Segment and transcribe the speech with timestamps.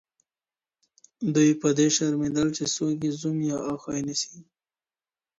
[1.33, 4.35] دوی پدې شرمېدل چي څوک ئې زوم يا اخښی نسي.